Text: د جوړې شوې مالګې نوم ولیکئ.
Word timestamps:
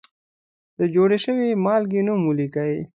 د 0.77 0.79
جوړې 0.95 1.17
شوې 1.25 1.49
مالګې 1.65 2.01
نوم 2.07 2.21
ولیکئ. 2.25 2.75